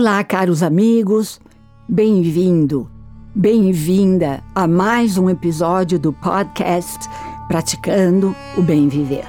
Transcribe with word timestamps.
Olá, 0.00 0.22
caros 0.22 0.62
amigos, 0.62 1.40
bem-vindo, 1.88 2.88
bem-vinda 3.34 4.44
a 4.54 4.64
mais 4.64 5.18
um 5.18 5.28
episódio 5.28 5.98
do 5.98 6.12
podcast 6.12 7.00
Praticando 7.48 8.32
o 8.56 8.62
Bem 8.62 8.86
Viver. 8.86 9.26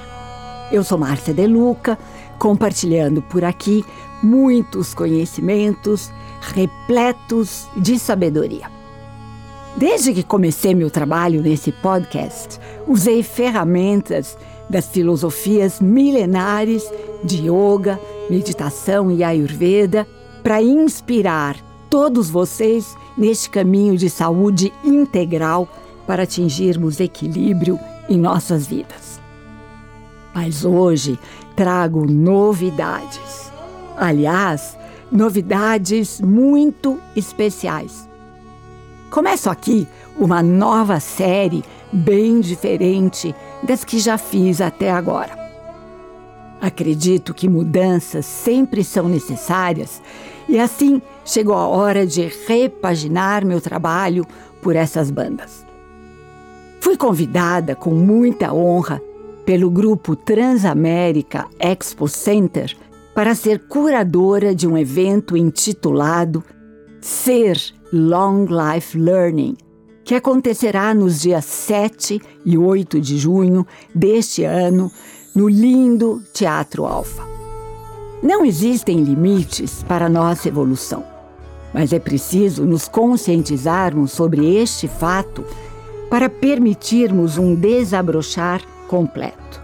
Eu 0.72 0.84
sou 0.84 0.96
Márcia 1.00 1.34
Deluca, 1.34 1.98
compartilhando 2.38 3.20
por 3.20 3.44
aqui 3.44 3.84
muitos 4.22 4.94
conhecimentos 4.94 6.12
repletos 6.54 7.68
de 7.76 7.98
sabedoria. 7.98 8.70
Desde 9.76 10.14
que 10.14 10.22
comecei 10.22 10.76
meu 10.76 10.92
trabalho 10.92 11.42
nesse 11.42 11.72
podcast, 11.72 12.60
usei 12.88 13.24
ferramentas 13.24 14.38
das 14.70 14.88
filosofias 14.88 15.80
milenares 15.80 16.84
de 17.24 17.48
yoga, 17.48 18.00
meditação 18.30 19.10
e 19.10 19.24
ayurveda 19.24 20.06
para 20.44 20.62
inspirar 20.62 21.56
todos 21.90 22.30
vocês 22.30 22.96
neste 23.18 23.50
caminho 23.50 23.98
de 23.98 24.10
saúde 24.10 24.72
integral 24.84 25.68
para 26.06 26.24
atingirmos 26.24 27.00
equilíbrio 27.00 27.80
em 28.08 28.18
nossas 28.18 28.66
vidas. 28.66 29.20
Mas 30.34 30.64
hoje 30.66 31.20
trago 31.56 32.06
novidades. 32.06 33.52
Aliás, 33.98 34.78
novidades 35.12 36.22
muito 36.22 37.00
especiais. 37.16 38.08
Começo 39.10 39.50
aqui 39.50 39.88
uma 40.18 40.44
nova 40.44 41.00
série 41.00 41.64
bem 41.92 42.40
diferente 42.40 43.34
das 43.64 43.84
que 43.84 44.00
já 44.00 44.18
fiz 44.18 44.62
até 44.62 44.92
agora. 44.92 45.39
Acredito 46.62 47.34
que 47.34 47.48
mudanças 47.48 48.26
sempre 48.26 48.84
são 48.84 49.08
necessárias 49.08 50.02
e 50.48 50.60
assim 50.60 51.02
chegou 51.24 51.56
a 51.56 51.68
hora 51.68 52.06
de 52.06 52.30
repaginar 52.48 53.46
meu 53.46 53.62
trabalho 53.62 54.26
por 54.62 54.76
essas 54.76 55.10
bandas. 55.10 55.66
Fui 56.82 56.98
convidada 56.98 57.76
com 57.76 57.92
muita 57.92 58.54
honra 58.54 59.02
pelo 59.46 59.70
grupo 59.70 60.16
Transamérica 60.16 61.48
Expo 61.60 62.08
Center 62.08 62.76
para 63.16 63.36
ser 63.36 63.68
curadora 63.68 64.54
de 64.54 64.68
um 64.68 64.78
evento 64.78 65.36
intitulado 65.36 66.44
Ser 67.02 67.58
Long 67.92 68.46
Life 68.46 68.98
Learning, 68.98 69.56
que 70.04 70.16
acontecerá 70.16 70.94
nos 70.94 71.22
dias 71.22 71.46
7 71.46 72.22
e 72.46 72.58
8 72.58 73.00
de 73.00 73.18
junho 73.18 73.66
deste 73.94 74.44
ano 74.44 74.92
no 75.36 75.48
lindo 75.48 76.24
Teatro 76.34 76.86
Alfa. 76.86 77.24
Não 78.22 78.44
existem 78.44 79.02
limites 79.04 79.84
para 79.84 80.10
nossa 80.10 80.50
evolução, 80.50 81.06
mas 81.74 81.94
é 81.94 82.00
preciso 82.00 82.66
nos 82.66 82.88
conscientizarmos 82.88 84.12
sobre 84.12 84.58
este 84.58 84.88
fato 84.88 85.46
para 86.10 86.30
permitirmos 86.30 87.38
um 87.38 87.56
desabrochar 87.56 88.62
completo. 88.88 89.62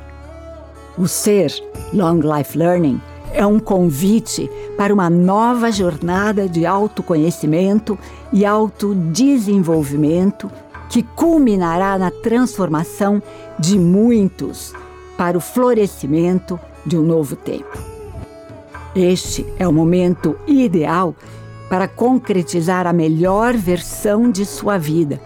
O 0.98 1.08
ser 1.08 1.52
Long 1.92 2.22
Life 2.22 2.58
Learning 2.58 3.02
é 3.34 3.46
um 3.46 3.60
convite 3.60 4.50
para 4.78 4.94
uma 4.94 5.10
nova 5.10 5.70
jornada 5.72 6.48
de 6.48 6.66
autoconhecimento 6.66 8.00
e 8.32 8.46
autodesenvolvimento 8.46 10.50
que 10.90 11.04
culminará 11.04 11.98
na 11.98 12.12
transformação 12.12 13.22
de 13.60 13.78
muitos 13.78 14.74
para 15.18 15.38
o 15.38 15.42
florescimento 15.42 16.60
de 16.86 16.98
um 16.98 17.04
novo 17.04 17.36
tempo. 17.36 17.78
Este 18.96 19.46
é 19.60 19.68
o 19.68 19.74
momento 19.74 20.38
ideal 20.48 21.16
para 21.70 21.88
concretizar 21.88 22.88
a 22.88 22.94
melhor 22.94 23.56
versão 23.56 24.30
de 24.30 24.46
sua 24.46 24.78
vida. 24.78 25.20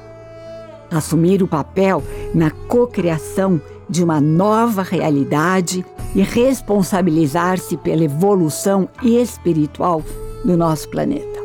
Assumir 0.90 1.44
o 1.44 1.48
papel 1.48 2.02
na 2.34 2.50
cocriação 2.50 3.62
de 3.88 4.04
uma 4.04 4.20
nova 4.20 4.82
realidade 4.82 5.86
e 6.16 6.22
responsabilizar-se 6.22 7.78
pela 7.78 8.04
evolução 8.04 8.90
espiritual 9.04 10.04
do 10.44 10.58
nosso 10.58 10.90
planeta. 10.90 11.40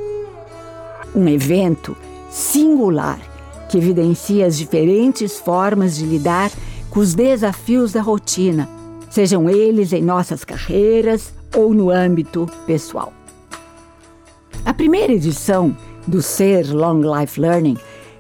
Um 1.14 1.28
evento 1.28 1.96
singular 2.30 3.18
que 3.68 3.78
evidencia 3.78 4.46
as 4.46 4.56
diferentes 4.56 5.38
formas 5.38 5.96
de 5.96 6.06
lidar 6.06 6.50
com 6.94 7.00
os 7.00 7.12
desafios 7.12 7.92
da 7.92 8.00
rotina, 8.00 8.68
sejam 9.10 9.50
eles 9.50 9.92
em 9.92 10.00
nossas 10.00 10.44
carreiras 10.44 11.34
ou 11.52 11.74
no 11.74 11.90
âmbito 11.90 12.48
pessoal. 12.66 13.12
A 14.64 14.72
primeira 14.72 15.12
edição 15.12 15.76
do 16.06 16.22
Ser 16.22 16.72
Long 16.72 17.00
Life 17.00 17.40
Learning 17.40 17.76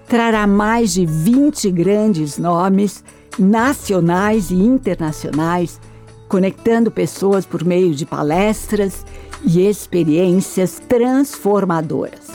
trará 0.08 0.44
mais 0.44 0.92
de 0.92 1.06
20 1.06 1.70
grandes 1.70 2.36
nomes 2.36 3.04
nacionais 3.38 4.50
e 4.50 4.56
internacionais, 4.56 5.80
conectando 6.28 6.90
pessoas 6.90 7.46
por 7.46 7.64
meio 7.64 7.94
de 7.94 8.04
palestras 8.04 9.06
e 9.44 9.60
experiências 9.60 10.82
transformadoras. 10.88 12.26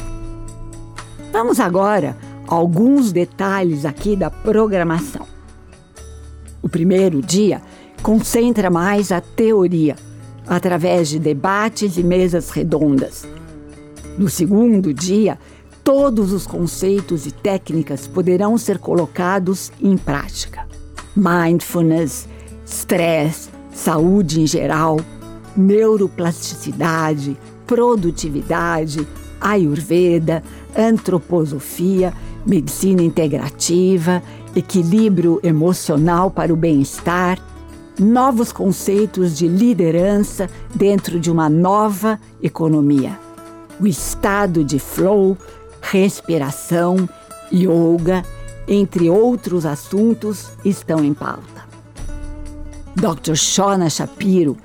Vamos 1.33 1.59
agora 1.59 2.16
a 2.47 2.56
alguns 2.56 3.11
detalhes 3.11 3.83
aqui 3.83 4.16
da 4.16 4.29
programação. 4.29 5.38
O 6.61 6.69
primeiro 6.69 7.21
dia 7.21 7.61
concentra 8.01 8.69
mais 8.69 9.11
a 9.11 9.21
teoria, 9.21 9.95
através 10.47 11.09
de 11.09 11.19
debates 11.19 11.97
e 11.97 12.03
mesas 12.03 12.49
redondas. 12.49 13.27
No 14.17 14.29
segundo 14.29 14.93
dia, 14.93 15.37
todos 15.83 16.33
os 16.33 16.45
conceitos 16.45 17.25
e 17.25 17.31
técnicas 17.31 18.07
poderão 18.07 18.57
ser 18.57 18.79
colocados 18.79 19.71
em 19.81 19.97
prática. 19.97 20.67
Mindfulness, 21.15 22.27
stress, 22.65 23.49
saúde 23.71 24.41
em 24.41 24.47
geral, 24.47 24.99
neuroplasticidade, 25.55 27.37
produtividade, 27.65 29.07
ayurveda, 29.39 30.43
antroposofia, 30.75 32.13
medicina 32.45 33.01
integrativa, 33.01 34.21
equilíbrio 34.55 35.39
emocional 35.43 36.31
para 36.31 36.53
o 36.53 36.55
bem-estar, 36.55 37.39
novos 37.99 38.51
conceitos 38.51 39.37
de 39.37 39.47
liderança 39.47 40.49
dentro 40.73 41.19
de 41.19 41.29
uma 41.29 41.49
nova 41.49 42.19
economia. 42.41 43.19
O 43.79 43.88
estado 43.88 44.63
de 44.63 44.79
flow, 44.79 45.38
respiração, 45.81 47.07
yoga, 47.51 48.23
entre 48.67 49.09
outros 49.09 49.65
assuntos, 49.65 50.51
estão 50.63 51.03
em 51.03 51.13
pauta. 51.13 51.67
Dr. 52.95 53.35
Shona 53.35 53.89
Shapiro, 53.89 54.57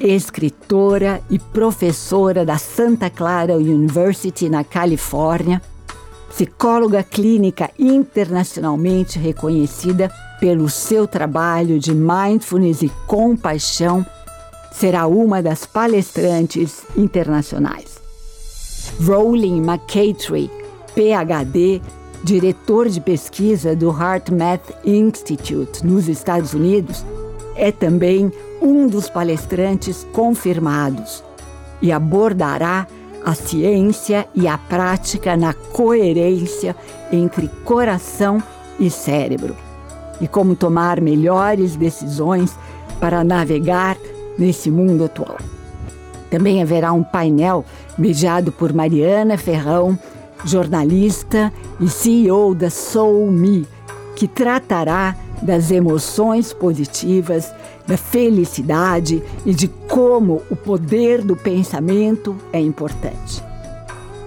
escritora 0.00 1.20
e 1.28 1.38
professora 1.38 2.44
da 2.44 2.56
Santa 2.56 3.10
Clara 3.10 3.56
University 3.56 4.48
na 4.48 4.64
Califórnia, 4.64 5.60
psicóloga 6.30 7.02
clínica 7.02 7.70
internacionalmente 7.78 9.18
reconhecida 9.18 10.10
pelo 10.38 10.70
seu 10.70 11.06
trabalho 11.06 11.78
de 11.78 11.92
mindfulness 11.92 12.80
e 12.80 12.88
compaixão, 13.06 14.06
será 14.72 15.06
uma 15.06 15.42
das 15.42 15.66
palestrantes 15.66 16.82
internacionais. 16.96 18.00
Rowling 19.04 19.58
McCatrey, 19.58 20.50
PhD, 20.94 21.82
diretor 22.22 22.88
de 22.88 23.00
pesquisa 23.00 23.74
do 23.74 23.90
HeartMath 23.90 24.72
Institute 24.84 25.84
nos 25.84 26.08
Estados 26.08 26.54
Unidos, 26.54 27.04
é 27.56 27.72
também 27.72 28.32
um 28.62 28.86
dos 28.86 29.10
palestrantes 29.10 30.06
confirmados 30.12 31.22
e 31.82 31.90
abordará 31.90 32.86
a 33.24 33.34
ciência 33.34 34.26
e 34.34 34.48
a 34.48 34.56
prática 34.56 35.36
na 35.36 35.52
coerência 35.52 36.74
entre 37.12 37.48
coração 37.64 38.42
e 38.78 38.90
cérebro, 38.90 39.56
e 40.20 40.26
como 40.26 40.56
tomar 40.56 41.00
melhores 41.00 41.76
decisões 41.76 42.56
para 42.98 43.22
navegar 43.22 43.96
nesse 44.38 44.70
mundo 44.70 45.04
atual. 45.04 45.38
Também 46.30 46.62
haverá 46.62 46.92
um 46.92 47.02
painel 47.02 47.64
mediado 47.98 48.52
por 48.52 48.72
Mariana 48.72 49.36
Ferrão, 49.36 49.98
jornalista 50.44 51.52
e 51.80 51.88
CEO 51.88 52.54
da 52.54 52.70
Soul 52.70 53.30
Me, 53.30 53.66
que 54.14 54.28
tratará 54.28 55.16
das 55.42 55.70
emoções 55.70 56.52
positivas, 56.52 57.52
da 57.86 57.96
felicidade 57.96 59.22
e 59.44 59.52
de 59.52 59.66
como 59.90 60.40
o 60.48 60.54
poder 60.54 61.20
do 61.20 61.34
pensamento 61.36 62.36
é 62.52 62.60
importante. 62.60 63.42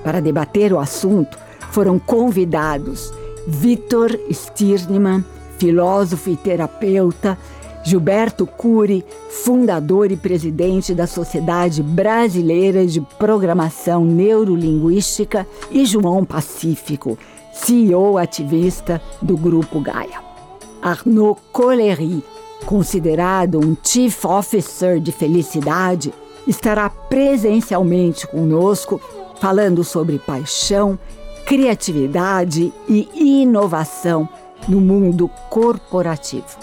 Para 0.04 0.20
debater 0.20 0.74
o 0.74 0.80
assunto, 0.80 1.38
foram 1.72 1.98
convidados 1.98 3.14
Victor 3.48 4.20
Stirnemann, 4.30 5.24
filósofo 5.58 6.30
e 6.30 6.36
terapeuta, 6.36 7.38
Gilberto 7.86 8.46
Cury, 8.46 9.06
fundador 9.30 10.12
e 10.12 10.18
presidente 10.18 10.94
da 10.94 11.08
Sociedade 11.08 11.82
Brasileira 11.82 12.86
de 12.86 13.00
Programação 13.18 14.06
Neurolinguística, 14.06 15.48
e 15.72 15.86
João 15.86 16.26
Pacífico, 16.26 17.18
CEO 17.54 18.18
ativista 18.18 19.02
do 19.22 19.38
Grupo 19.38 19.80
Gaia. 19.80 20.22
Arnaud 20.82 21.40
Collery, 21.54 22.24
considerado 22.64 23.60
um 23.60 23.76
Chief 23.84 24.26
Officer 24.26 25.00
de 25.00 25.12
Felicidade, 25.12 26.14
estará 26.48 26.90
presencialmente 26.90 28.28
conosco 28.28 29.00
falando 29.40 29.84
sobre 29.84 30.20
paixão, 30.20 30.98
criatividade 31.46 32.74
e 32.88 33.42
inovação 33.42 34.28
no 34.68 34.80
mundo 34.80 35.30
corporativo. 35.50 36.58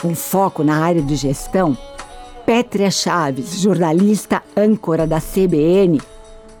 Com 0.00 0.14
foco 0.14 0.62
na 0.62 0.84
área 0.84 1.02
de 1.02 1.16
gestão, 1.16 1.76
Pétria 2.44 2.90
Chaves, 2.90 3.60
jornalista 3.60 4.42
âncora 4.56 5.06
da 5.06 5.20
CBN, 5.20 6.00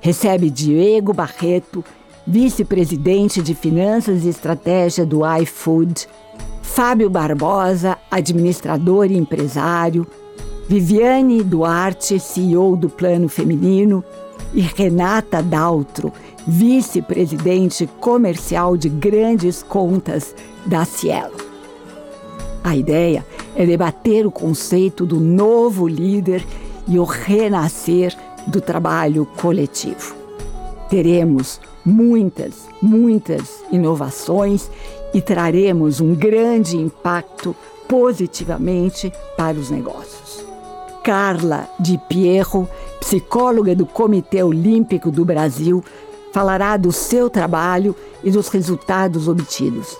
recebe 0.00 0.50
Diego 0.50 1.12
Barreto, 1.12 1.84
vice-presidente 2.26 3.42
de 3.42 3.54
Finanças 3.54 4.24
e 4.24 4.28
Estratégia 4.28 5.04
do 5.04 5.20
iFood, 5.42 6.06
Fábio 6.72 7.10
Barbosa, 7.10 7.98
administrador 8.08 9.10
e 9.10 9.18
empresário, 9.18 10.06
Viviane 10.68 11.42
Duarte, 11.42 12.20
CEO 12.20 12.76
do 12.76 12.88
Plano 12.88 13.28
Feminino, 13.28 14.04
e 14.54 14.60
Renata 14.60 15.42
Daltro, 15.42 16.12
vice-presidente 16.46 17.88
comercial 17.98 18.76
de 18.76 18.88
grandes 18.88 19.64
contas 19.64 20.34
da 20.64 20.84
Cielo. 20.84 21.36
A 22.62 22.76
ideia 22.76 23.26
é 23.56 23.66
debater 23.66 24.24
o 24.24 24.30
conceito 24.30 25.04
do 25.04 25.18
novo 25.18 25.88
líder 25.88 26.46
e 26.86 27.00
o 27.00 27.04
renascer 27.04 28.16
do 28.46 28.60
trabalho 28.60 29.26
coletivo. 29.36 30.14
Teremos 30.88 31.60
muitas, 31.84 32.68
muitas 32.80 33.62
inovações 33.72 34.70
e 35.12 35.20
traremos 35.20 36.00
um 36.00 36.14
grande 36.14 36.76
impacto 36.76 37.54
positivamente 37.88 39.12
para 39.36 39.58
os 39.58 39.70
negócios. 39.70 40.44
Carla 41.02 41.68
Di 41.78 41.98
Pierro, 42.08 42.68
psicóloga 43.00 43.74
do 43.74 43.86
Comitê 43.86 44.42
Olímpico 44.42 45.10
do 45.10 45.24
Brasil, 45.24 45.82
falará 46.32 46.76
do 46.76 46.92
seu 46.92 47.28
trabalho 47.28 47.96
e 48.22 48.30
dos 48.30 48.48
resultados 48.48 49.26
obtidos. 49.26 49.96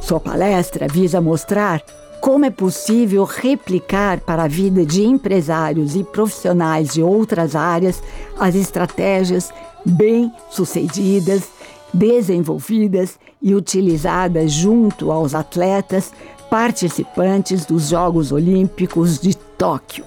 Sua 0.00 0.20
palestra 0.20 0.86
visa 0.88 1.20
mostrar 1.20 1.82
como 2.20 2.44
é 2.44 2.50
possível 2.50 3.24
replicar 3.24 4.20
para 4.20 4.42
a 4.42 4.48
vida 4.48 4.84
de 4.84 5.02
empresários 5.02 5.96
e 5.96 6.04
profissionais 6.04 6.92
de 6.92 7.02
outras 7.02 7.56
áreas 7.56 8.02
as 8.38 8.54
estratégias 8.54 9.50
bem-sucedidas, 9.86 11.44
desenvolvidas 11.92 13.18
e 13.42 13.54
utilizadas 13.54 14.52
junto 14.52 15.10
aos 15.10 15.34
atletas 15.34 16.12
participantes 16.50 17.64
dos 17.64 17.88
Jogos 17.88 18.32
Olímpicos 18.32 19.18
de 19.18 19.36
Tóquio. 19.36 20.04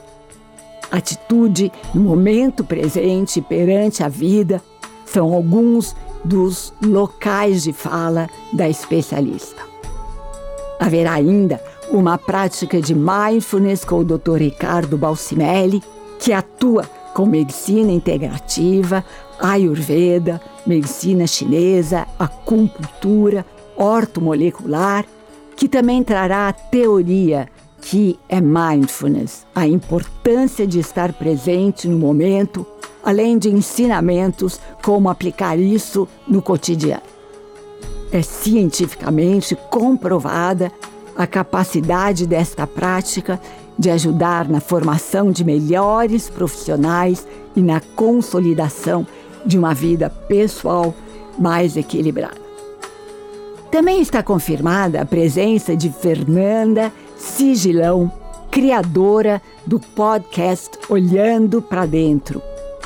Atitude 0.92 1.72
no 1.94 2.02
momento 2.02 2.64
presente 2.64 3.42
perante 3.42 4.04
a 4.04 4.08
vida 4.08 4.62
são 5.06 5.34
alguns 5.34 5.96
dos 6.24 6.74
locais 6.82 7.64
de 7.64 7.74
fala 7.74 8.30
da 8.52 8.70
especialista. 8.70 9.62
Haverá 10.80 11.14
ainda 11.14 11.62
uma 11.90 12.18
prática 12.18 12.82
de 12.82 12.96
mindfulness 12.96 13.86
com 13.86 14.00
o 14.00 14.06
Dr. 14.06 14.38
Ricardo 14.38 14.98
Balsimelli, 14.98 15.82
que 16.20 16.34
atua 16.34 16.90
com 17.14 17.26
medicina 17.26 17.92
integrativa, 17.92 19.04
ayurveda, 19.44 20.42
medicina 20.66 21.28
chinesa, 21.28 22.08
acupuntura, 22.18 23.46
ortomolecular, 23.76 25.06
que 25.58 25.68
também 25.68 26.02
trará 26.02 26.48
a 26.48 26.54
teoria 26.54 27.50
que 27.82 28.18
é 28.30 28.40
mindfulness, 28.40 29.46
a 29.54 29.68
importância 29.68 30.66
de 30.66 30.80
estar 30.80 31.12
presente 31.12 31.90
no 31.90 32.00
momento, 32.00 32.66
além 33.04 33.38
de 33.38 33.50
ensinamentos 33.50 34.58
como 34.82 35.10
aplicar 35.10 35.60
isso 35.60 36.08
no 36.26 36.42
cotidiano. 36.42 37.04
É 38.10 38.22
cientificamente 38.22 39.58
comprovada 39.70 40.72
a 41.18 41.28
capacidade 41.28 42.26
desta 42.26 42.66
prática 42.66 43.40
de 43.78 43.90
ajudar 43.90 44.48
na 44.48 44.62
formação 44.62 45.32
de 45.32 45.44
melhores 45.44 46.30
profissionais 46.30 47.28
e 47.56 47.62
na 47.62 47.82
consolidação 47.96 49.06
de 49.46 49.58
uma 49.58 49.74
vida 49.74 50.10
pessoal 50.10 50.94
mais 51.38 51.76
equilibrada. 51.78 52.42
Também 53.72 54.02
está 54.02 54.22
confirmada 54.22 55.02
a 55.02 55.06
presença 55.06 55.76
de 55.76 55.90
Fernanda 55.90 56.92
Sigilão, 57.18 58.12
criadora 58.52 59.42
do 59.66 59.80
podcast 59.80 60.78
Olhando 60.88 61.60
para 61.60 61.88
Dentro, 61.88 62.40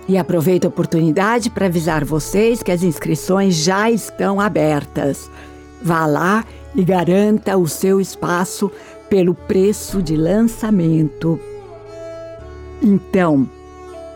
E 0.07 0.17
aproveito 0.17 0.65
a 0.65 0.69
oportunidade 0.69 1.49
para 1.49 1.67
avisar 1.67 2.03
vocês 2.03 2.63
que 2.63 2.71
as 2.71 2.81
inscrições 2.81 3.55
já 3.55 3.91
estão 3.91 4.41
abertas. 4.41 5.29
Vá 5.81 6.05
lá 6.05 6.43
e 6.75 6.83
garanta 6.83 7.57
o 7.57 7.67
seu 7.67 8.01
espaço 8.01 8.71
pelo 9.09 9.35
preço 9.35 10.01
de 10.01 10.15
lançamento. 10.15 11.39
Então, 12.81 13.47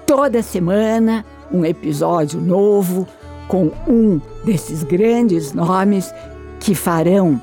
toda 0.05 0.41
semana 0.41 1.25
um 1.51 1.63
episódio 1.63 2.41
novo 2.41 3.07
com 3.47 3.71
um 3.87 4.19
desses 4.43 4.83
grandes 4.83 5.53
nomes 5.53 6.11
que 6.59 6.73
farão 6.73 7.39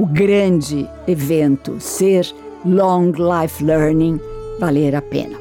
o 0.00 0.06
grande 0.06 0.88
evento 1.06 1.78
ser 1.78 2.26
Long 2.64 3.12
Life 3.12 3.62
Learning 3.62 4.18
valer 4.58 4.96
a 4.96 5.02
pena. 5.02 5.38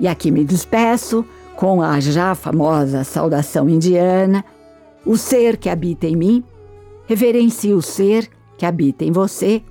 E 0.00 0.08
aqui 0.08 0.30
me 0.30 0.42
despeço 0.42 1.22
com 1.54 1.82
a 1.82 2.00
já 2.00 2.34
famosa 2.34 3.04
saudação 3.04 3.68
indiana: 3.68 4.42
o 5.04 5.18
ser 5.18 5.58
que 5.58 5.68
habita 5.68 6.06
em 6.06 6.16
mim 6.16 6.42
reverencia 7.06 7.76
o 7.76 7.82
ser 7.82 8.30
que 8.56 8.64
habita 8.64 9.04
em 9.04 9.12
você 9.12 9.62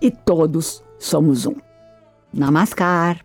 e 0.00 0.10
todos 0.10 0.82
somos 0.98 1.46
um. 1.46 1.54
Namaskar. 2.34 3.24